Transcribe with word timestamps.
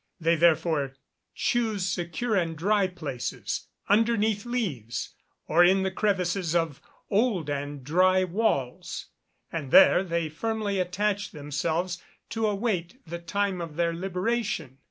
They 0.19 0.35
therefore 0.35 0.95
choose 1.35 1.85
secure 1.87 2.35
and 2.35 2.57
dry 2.57 2.87
places, 2.87 3.67
underneath 3.87 4.47
leaves, 4.47 5.13
or 5.45 5.63
in 5.63 5.83
the 5.83 5.91
crevices 5.91 6.55
of 6.55 6.81
old 7.11 7.51
and 7.51 7.83
dry 7.83 8.23
walls, 8.23 9.09
and 9.51 9.69
there 9.69 10.03
they 10.03 10.27
firmly 10.27 10.79
attach 10.79 11.29
themselves, 11.29 12.01
to 12.29 12.47
await 12.47 12.99
the 13.05 13.19
time 13.19 13.61
of 13.61 13.75
their 13.75 13.93
liberation. 13.93 14.79